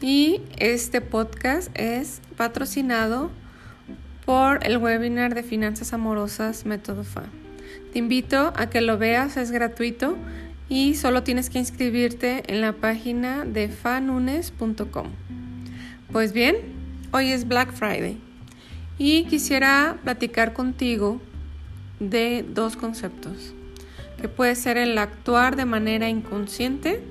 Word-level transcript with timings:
y 0.00 0.42
este 0.58 1.00
podcast 1.00 1.70
es 1.74 2.20
patrocinado 2.36 3.30
por 4.24 4.66
el 4.66 4.78
webinar 4.78 5.34
de 5.34 5.42
finanzas 5.42 5.92
amorosas 5.92 6.66
Método 6.66 7.04
FA. 7.04 7.24
Te 7.92 7.98
invito 7.98 8.52
a 8.56 8.68
que 8.68 8.80
lo 8.80 8.98
veas, 8.98 9.36
es 9.36 9.50
gratuito 9.50 10.16
y 10.68 10.94
solo 10.94 11.22
tienes 11.22 11.48
que 11.48 11.58
inscribirte 11.58 12.42
en 12.52 12.60
la 12.60 12.72
página 12.72 13.44
de 13.44 13.68
fanunes.com. 13.68 15.06
Pues 16.12 16.32
bien, 16.32 16.56
hoy 17.12 17.30
es 17.30 17.48
Black 17.48 17.72
Friday 17.72 18.18
y 18.98 19.24
quisiera 19.24 19.98
platicar 20.02 20.52
contigo 20.52 21.20
de 22.00 22.44
dos 22.46 22.76
conceptos, 22.76 23.54
que 24.20 24.28
puede 24.28 24.56
ser 24.56 24.76
el 24.76 24.98
actuar 24.98 25.56
de 25.56 25.64
manera 25.64 26.08
inconsciente 26.08 27.02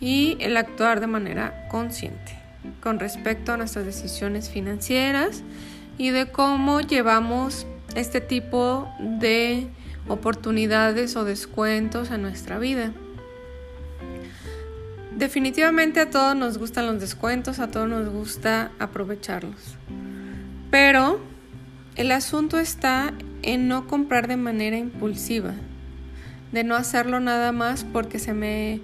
y 0.00 0.36
el 0.40 0.56
actuar 0.56 1.00
de 1.00 1.06
manera 1.06 1.66
consciente 1.68 2.38
con 2.82 2.98
respecto 2.98 3.52
a 3.52 3.56
nuestras 3.56 3.84
decisiones 3.84 4.50
financieras 4.50 5.42
y 5.96 6.10
de 6.10 6.30
cómo 6.30 6.80
llevamos 6.80 7.66
este 7.94 8.20
tipo 8.20 8.88
de 9.00 9.68
oportunidades 10.06 11.16
o 11.16 11.24
descuentos 11.24 12.10
en 12.10 12.22
nuestra 12.22 12.58
vida. 12.58 12.92
Definitivamente 15.16 16.00
a 16.00 16.10
todos 16.10 16.36
nos 16.36 16.58
gustan 16.58 16.86
los 16.86 17.00
descuentos, 17.00 17.58
a 17.58 17.68
todos 17.68 17.88
nos 17.88 18.08
gusta 18.08 18.70
aprovecharlos. 18.78 19.76
Pero 20.70 21.20
el 21.96 22.12
asunto 22.12 22.58
está 22.58 23.12
en 23.42 23.66
no 23.66 23.88
comprar 23.88 24.28
de 24.28 24.36
manera 24.36 24.76
impulsiva, 24.76 25.54
de 26.52 26.62
no 26.62 26.76
hacerlo 26.76 27.18
nada 27.18 27.50
más 27.50 27.84
porque 27.84 28.20
se 28.20 28.32
me 28.32 28.80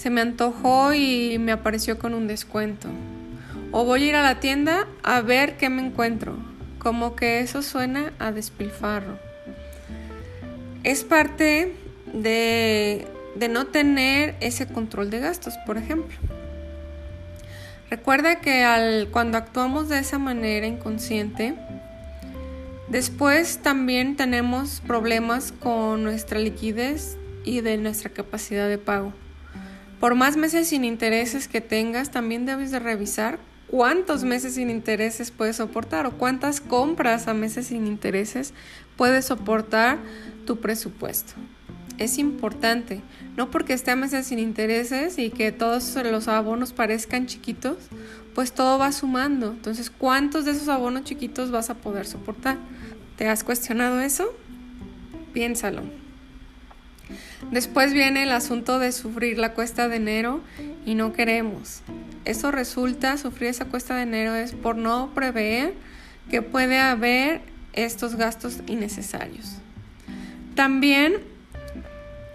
se 0.00 0.08
me 0.08 0.22
antojó 0.22 0.94
y 0.94 1.36
me 1.38 1.52
apareció 1.52 1.98
con 1.98 2.14
un 2.14 2.26
descuento. 2.26 2.88
O 3.70 3.84
voy 3.84 4.04
a 4.04 4.06
ir 4.06 4.14
a 4.16 4.22
la 4.22 4.40
tienda 4.40 4.86
a 5.02 5.20
ver 5.20 5.58
qué 5.58 5.68
me 5.68 5.84
encuentro. 5.84 6.38
Como 6.78 7.14
que 7.16 7.40
eso 7.40 7.60
suena 7.60 8.14
a 8.18 8.32
despilfarro. 8.32 9.18
Es 10.84 11.04
parte 11.04 11.74
de, 12.14 13.06
de 13.34 13.48
no 13.50 13.66
tener 13.66 14.36
ese 14.40 14.66
control 14.66 15.10
de 15.10 15.20
gastos, 15.20 15.52
por 15.66 15.76
ejemplo. 15.76 16.16
Recuerda 17.90 18.36
que 18.36 18.64
al, 18.64 19.08
cuando 19.10 19.36
actuamos 19.36 19.90
de 19.90 19.98
esa 19.98 20.18
manera 20.18 20.66
inconsciente, 20.66 21.56
después 22.88 23.58
también 23.58 24.16
tenemos 24.16 24.80
problemas 24.86 25.52
con 25.52 26.04
nuestra 26.04 26.38
liquidez 26.38 27.18
y 27.44 27.60
de 27.60 27.76
nuestra 27.76 28.08
capacidad 28.08 28.66
de 28.66 28.78
pago. 28.78 29.12
Por 30.00 30.14
más 30.14 30.38
meses 30.38 30.68
sin 30.68 30.84
intereses 30.84 31.46
que 31.46 31.60
tengas, 31.60 32.10
también 32.10 32.46
debes 32.46 32.70
de 32.70 32.78
revisar 32.78 33.38
cuántos 33.68 34.24
meses 34.24 34.54
sin 34.54 34.70
intereses 34.70 35.30
puedes 35.30 35.56
soportar 35.56 36.06
o 36.06 36.12
cuántas 36.12 36.62
compras 36.62 37.28
a 37.28 37.34
meses 37.34 37.66
sin 37.66 37.86
intereses 37.86 38.54
puedes 38.96 39.26
soportar 39.26 39.98
tu 40.46 40.58
presupuesto. 40.58 41.34
Es 41.98 42.16
importante, 42.16 43.02
no 43.36 43.50
porque 43.50 43.74
esté 43.74 43.90
a 43.90 43.96
meses 43.96 44.26
sin 44.26 44.38
intereses 44.38 45.18
y 45.18 45.28
que 45.28 45.52
todos 45.52 45.94
los 46.10 46.28
abonos 46.28 46.72
parezcan 46.72 47.26
chiquitos, 47.26 47.76
pues 48.34 48.52
todo 48.52 48.78
va 48.78 48.92
sumando. 48.92 49.50
Entonces, 49.50 49.90
¿cuántos 49.90 50.46
de 50.46 50.52
esos 50.52 50.68
abonos 50.68 51.04
chiquitos 51.04 51.50
vas 51.50 51.68
a 51.68 51.74
poder 51.74 52.06
soportar? 52.06 52.56
¿Te 53.18 53.28
has 53.28 53.44
cuestionado 53.44 54.00
eso? 54.00 54.34
Piénsalo. 55.34 55.82
Después 57.50 57.92
viene 57.92 58.22
el 58.22 58.32
asunto 58.32 58.78
de 58.78 58.92
sufrir 58.92 59.38
la 59.38 59.54
cuesta 59.54 59.88
de 59.88 59.96
enero 59.96 60.40
y 60.86 60.94
no 60.94 61.12
queremos. 61.12 61.82
Eso 62.24 62.50
resulta, 62.50 63.16
sufrir 63.16 63.50
esa 63.50 63.64
cuesta 63.64 63.96
de 63.96 64.02
enero 64.02 64.34
es 64.34 64.52
por 64.52 64.76
no 64.76 65.10
prever 65.14 65.74
que 66.30 66.42
puede 66.42 66.78
haber 66.78 67.40
estos 67.72 68.16
gastos 68.16 68.58
innecesarios. 68.66 69.56
También 70.54 71.14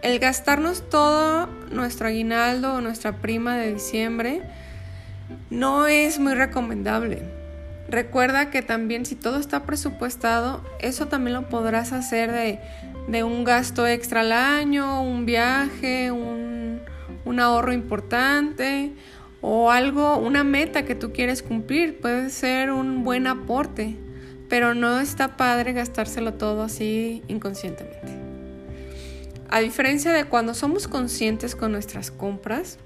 el 0.01 0.19
gastarnos 0.19 0.89
todo 0.89 1.47
nuestro 1.71 2.07
aguinaldo 2.07 2.73
o 2.73 2.81
nuestra 2.81 3.17
prima 3.17 3.57
de 3.57 3.73
diciembre 3.73 4.41
no 5.49 5.87
es 5.87 6.19
muy 6.19 6.33
recomendable. 6.33 7.23
Recuerda 7.87 8.49
que 8.49 8.61
también 8.61 9.05
si 9.05 9.15
todo 9.15 9.39
está 9.39 9.63
presupuestado, 9.63 10.63
eso 10.79 11.07
también 11.07 11.35
lo 11.35 11.49
podrás 11.49 11.93
hacer 11.93 12.31
de 12.31 12.59
de 13.07 13.23
un 13.23 13.43
gasto 13.43 13.87
extra 13.87 14.21
al 14.21 14.31
año, 14.31 15.03
un 15.03 15.25
viaje, 15.25 16.11
un, 16.11 16.81
un 17.23 17.39
ahorro 17.39 17.73
importante 17.73 18.93
o 19.41 19.71
algo, 19.71 20.17
una 20.17 20.43
meta 20.43 20.85
que 20.85 20.95
tú 20.95 21.11
quieres 21.13 21.43
cumplir. 21.43 21.99
Puede 21.99 22.29
ser 22.29 22.71
un 22.71 23.03
buen 23.03 23.27
aporte, 23.27 23.95
pero 24.49 24.73
no 24.73 24.99
está 24.99 25.37
padre 25.37 25.73
gastárselo 25.73 26.33
todo 26.33 26.63
así 26.63 27.23
inconscientemente. 27.27 28.13
A 29.49 29.59
diferencia 29.59 30.11
de 30.11 30.25
cuando 30.25 30.53
somos 30.53 30.87
conscientes 30.87 31.55
con 31.55 31.71
nuestras 31.71 32.09
compras, 32.09 32.79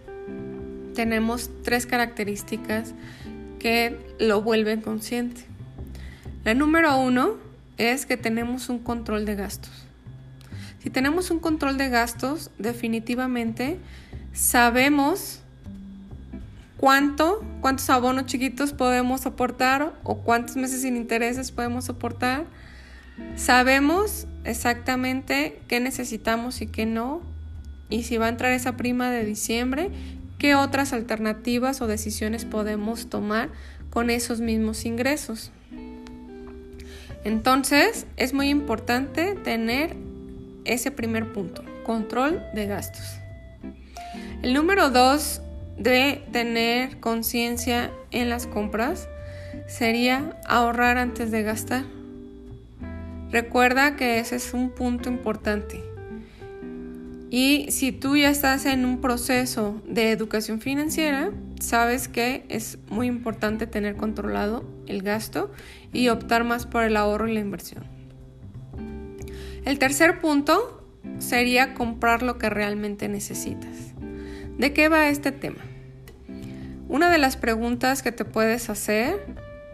tenemos 0.94 1.50
tres 1.64 1.86
características 1.86 2.94
que 3.60 4.16
lo 4.20 4.42
vuelven 4.42 4.82
consciente. 4.82 5.42
La 6.44 6.54
número 6.54 6.98
uno 6.98 7.36
es 7.78 8.06
que 8.06 8.18
tenemos 8.18 8.70
un 8.70 8.80
control 8.80 9.26
de 9.26 9.36
gastos. 9.36 9.86
Si 10.82 10.90
tenemos 10.90 11.30
un 11.30 11.40
control 11.40 11.78
de 11.78 11.90
gastos, 11.90 12.52
definitivamente 12.58 13.78
sabemos 14.34 15.42
cuánto, 16.78 17.44
cuántos 17.60 17.90
abonos 17.90 18.26
chiquitos 18.26 18.72
podemos 18.72 19.22
soportar 19.22 19.94
o 20.04 20.20
cuántos 20.20 20.56
meses 20.56 20.82
sin 20.82 20.96
intereses 20.96 21.52
podemos 21.52 21.86
soportar. 21.86 22.46
Sabemos 23.36 24.28
exactamente 24.46 25.60
qué 25.68 25.82
necesitamos 25.82 26.62
y 26.62 26.68
qué 26.68 26.86
no. 26.86 27.22
Y 27.90 28.04
si 28.04 28.18
va 28.18 28.28
a 28.28 28.30
entrar 28.30 28.54
esa 28.54 28.78
prima 28.78 29.12
de 29.12 29.26
diciembre, 29.26 29.90
qué 30.40 30.56
otras 30.56 30.94
alternativas 30.94 31.82
o 31.82 31.88
decisiones 31.88 32.46
podemos 32.46 33.10
tomar 33.10 33.50
con 33.92 34.10
esos 34.10 34.40
mismos 34.40 34.86
ingresos. 34.86 35.52
Entonces, 37.24 38.08
es 38.18 38.34
muy 38.34 38.50
importante 38.50 39.36
tener 39.36 39.96
ese 40.66 40.90
primer 40.92 41.32
punto, 41.34 41.64
control 41.84 42.42
de 42.56 42.66
gastos. 42.66 43.06
El 44.42 44.54
número 44.54 44.90
dos 44.90 45.42
de 45.78 46.24
tener 46.32 47.00
conciencia 47.00 47.92
en 48.12 48.30
las 48.30 48.48
compras 48.48 49.10
sería 49.68 50.40
ahorrar 50.48 50.98
antes 50.98 51.32
de 51.32 51.44
gastar. 51.44 51.84
Recuerda 53.32 53.96
que 53.96 54.20
ese 54.20 54.38
es 54.38 54.54
un 54.54 54.70
punto 54.70 55.10
importante. 55.10 55.89
Y 57.32 57.68
si 57.70 57.92
tú 57.92 58.18
ya 58.18 58.30
estás 58.30 58.66
en 58.66 58.86
un 58.86 59.02
proceso 59.02 59.82
de 59.86 60.12
educación 60.12 60.62
financiera, 60.62 61.32
sabes 61.60 62.08
que 62.08 62.46
es 62.50 62.80
muy 62.90 63.08
importante 63.08 63.68
tener 63.68 63.96
controlado 63.96 64.64
el 64.88 65.04
gasto 65.04 65.52
y 65.94 66.10
optar 66.10 66.44
más 66.44 66.66
por 66.66 66.84
el 66.84 66.98
ahorro 66.98 67.28
y 67.28 67.34
la 67.34 67.40
inversión. 67.40 67.84
El 69.66 69.78
tercer 69.78 70.22
punto 70.22 70.84
sería 71.20 71.76
comprar 71.76 72.24
lo 72.24 72.40
que 72.40 72.50
realmente 72.50 73.08
necesitas. 73.08 73.94
¿De 74.58 74.74
qué 74.74 74.90
va 74.90 75.10
este 75.10 75.32
tema? 75.32 75.64
Una 76.88 77.12
de 77.12 77.20
las 77.20 77.38
preguntas 77.38 78.02
que 78.02 78.12
te 78.12 78.26
puedes 78.26 78.70
hacer 78.72 79.24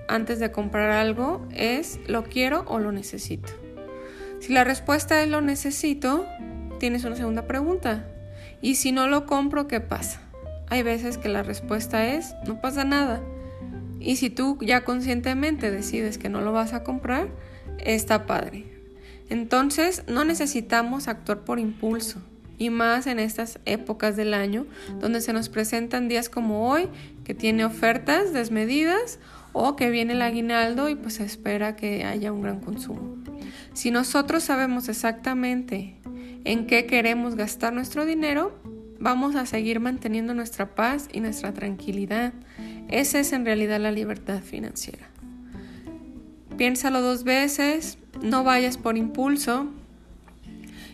antes 0.10 0.40
de 0.40 0.52
comprar 0.52 0.92
algo 0.92 1.48
es 1.54 2.00
¿lo 2.08 2.24
quiero 2.26 2.66
o 2.68 2.80
lo 2.80 2.92
necesito? 2.92 3.54
Si 4.42 4.52
la 4.52 4.66
respuesta 4.66 5.24
es 5.24 5.30
lo 5.30 5.40
necesito, 5.40 6.28
tienes 6.80 7.04
una 7.04 7.16
segunda 7.16 7.48
pregunta. 7.48 8.06
¿Y 8.62 8.76
si 8.76 8.92
no 8.92 9.08
lo 9.08 9.26
compro, 9.26 9.68
qué 9.68 9.82
pasa? 9.82 10.22
Hay 10.68 10.84
veces 10.84 11.18
que 11.18 11.30
la 11.30 11.44
respuesta 11.44 12.08
es 12.08 12.34
no 12.48 12.62
pasa 12.62 12.84
nada. 12.84 13.22
Y 14.00 14.18
si 14.18 14.30
tú 14.30 14.58
ya 14.62 14.84
conscientemente 14.84 15.72
decides 15.72 16.18
que 16.18 16.30
no 16.30 16.42
lo 16.42 16.52
vas 16.52 16.74
a 16.74 16.84
comprar, 16.84 17.28
está 17.80 18.26
padre. 18.26 18.66
Entonces 19.30 20.04
no 20.08 20.26
necesitamos 20.26 21.08
actuar 21.08 21.40
por 21.42 21.60
impulso. 21.60 22.22
y 22.58 22.70
más 22.70 23.06
en 23.06 23.20
estas 23.20 23.60
épocas 23.66 24.16
del 24.16 24.34
año 24.34 24.66
donde 25.02 25.20
se 25.20 25.34
nos 25.34 25.50
presentan 25.50 26.08
días 26.08 26.30
como 26.30 26.70
hoy 26.70 26.88
que 27.26 27.34
tiene 27.34 27.66
ofertas 27.66 28.32
desmedidas 28.32 29.20
o 29.52 29.76
que 29.76 29.90
viene 29.90 30.14
el 30.14 30.22
aguinaldo 30.22 30.88
y 30.88 30.96
pues 30.96 31.20
espera 31.20 31.76
que 31.76 32.06
haya 32.06 32.32
un 32.32 32.42
gran 32.42 32.62
consumo. 32.62 33.18
Si 33.74 33.92
nosotros 33.92 34.44
sabemos 34.44 34.88
exactamente 34.88 35.96
en 36.46 36.68
qué 36.68 36.86
queremos 36.86 37.36
gastar 37.36 37.74
nuestro 37.74 38.06
dinero, 38.06 38.58
vamos 39.00 39.36
a 39.36 39.46
seguir 39.46 39.80
manteniendo 39.80 40.34
nuestra 40.34 40.76
paz 40.76 41.10
y 41.12 41.20
nuestra 41.20 41.54
tranquilidad. 41.54 42.34
Esa 42.88 43.20
es 43.20 43.34
en 43.34 43.46
realidad 43.46 43.82
la 43.82 43.92
libertad 43.92 44.42
financiera. 44.42 45.10
Piénsalo 46.56 47.02
dos 47.02 47.24
veces, 47.24 47.98
no 48.22 48.44
vayas 48.44 48.78
por 48.78 48.96
impulso 48.96 49.68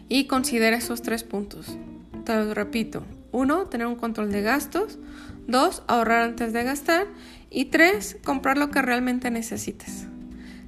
y 0.09 0.25
considera 0.25 0.77
esos 0.77 1.01
tres 1.01 1.23
puntos. 1.23 1.77
Te 2.25 2.33
lo 2.33 2.53
repito. 2.53 3.03
Uno, 3.31 3.67
tener 3.67 3.87
un 3.87 3.95
control 3.95 4.31
de 4.31 4.41
gastos. 4.41 4.99
Dos, 5.47 5.83
ahorrar 5.87 6.23
antes 6.23 6.53
de 6.53 6.63
gastar. 6.63 7.07
Y 7.49 7.65
tres, 7.65 8.17
comprar 8.23 8.57
lo 8.57 8.71
que 8.71 8.81
realmente 8.81 9.29
necesites. 9.31 10.07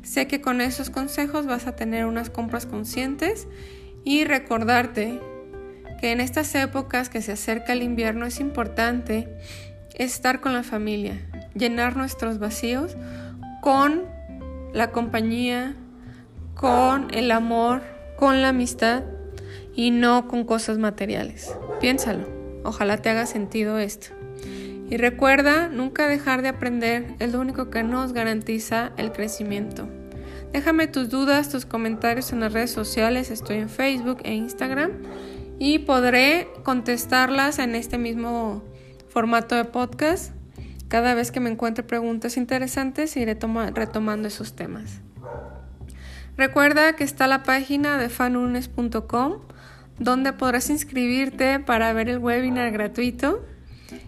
Sé 0.04 0.28
que 0.28 0.42
con 0.42 0.62
esos 0.62 0.90
consejos 0.90 1.46
vas 1.46 1.68
a 1.68 1.76
tener 1.76 2.06
unas 2.06 2.30
compras 2.30 2.66
conscientes 2.66 3.48
y 4.04 4.26
recordarte 4.26 5.20
que 6.00 6.12
en 6.12 6.20
estas 6.20 6.54
épocas 6.56 7.10
que 7.10 7.22
se 7.22 7.32
acerca 7.32 7.74
el 7.74 7.84
invierno 7.84 8.26
es 8.26 8.40
importante 8.40 9.30
estar 9.96 10.42
con 10.42 10.54
la 10.54 10.64
familia, 10.64 11.20
llenar 11.56 11.96
nuestros 11.96 12.40
vacíos 12.40 12.98
con 13.62 14.04
la 14.74 14.92
compañía, 14.92 15.76
con 16.56 17.14
el 17.14 17.32
amor, 17.32 17.82
con 18.18 18.42
la 18.42 18.50
amistad 18.50 19.04
y 19.76 19.92
no 19.92 20.28
con 20.28 20.44
cosas 20.44 20.78
materiales. 20.78 21.56
Piénsalo, 21.80 22.28
ojalá 22.64 22.98
te 22.98 23.10
haga 23.10 23.26
sentido 23.26 23.80
esto. 23.80 24.08
Y 24.90 24.98
recuerda, 24.98 25.70
nunca 25.70 26.08
dejar 26.08 26.42
de 26.42 26.50
aprender 26.50 27.16
es 27.20 27.32
lo 27.32 27.40
único 27.40 27.70
que 27.70 27.84
nos 27.84 28.14
garantiza 28.14 28.92
el 28.98 29.12
crecimiento. 29.12 29.88
Déjame 30.54 30.86
tus 30.86 31.10
dudas, 31.10 31.50
tus 31.50 31.66
comentarios 31.66 32.32
en 32.32 32.40
las 32.40 32.54
redes 32.54 32.70
sociales, 32.70 33.32
estoy 33.32 33.58
en 33.58 33.70
Facebook 33.70 34.20
e 34.24 34.36
Instagram 34.36 34.92
y 35.58 35.80
podré 35.80 36.48
contestarlas 36.64 37.58
en 37.58 37.74
este 37.74 37.98
mismo 37.98 38.64
formato 39.10 39.56
de 39.56 39.66
podcast. 39.66 40.32
Cada 40.90 41.16
vez 41.16 41.32
que 41.32 41.40
me 41.40 41.50
encuentre 41.50 41.84
preguntas 41.84 42.38
interesantes 42.38 43.18
iré 43.18 43.36
retomando 43.74 44.28
esos 44.28 44.56
temas. 44.56 45.02
Recuerda 46.38 46.96
que 46.96 47.04
está 47.04 47.26
la 47.26 47.42
página 47.42 47.98
de 47.98 48.10
fanunes.com 48.10 49.40
donde 49.98 50.34
podrás 50.34 50.70
inscribirte 50.70 51.60
para 51.62 51.94
ver 51.94 52.10
el 52.10 52.20
webinar 52.20 52.72
gratuito 52.72 53.44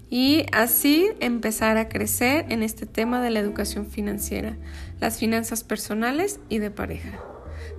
y 0.10 0.46
así 0.52 1.10
empezar 1.20 1.78
a 1.78 1.90
crecer 1.90 2.46
en 2.50 2.64
este 2.64 2.86
tema 2.86 3.22
de 3.22 3.32
la 3.32 3.40
educación 3.40 3.88
financiera, 3.88 4.58
las 5.00 5.18
finanzas 5.18 5.64
personales 5.64 6.40
y 6.50 6.60
de 6.60 6.72
pareja. 6.72 7.20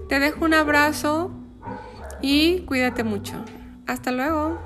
Te 0.09 0.19
dejo 0.19 0.45
un 0.45 0.55
abrazo 0.55 1.31
y 2.21 2.61
cuídate 2.61 3.05
mucho. 3.05 3.45
Hasta 3.87 4.13
luego. 4.13 4.61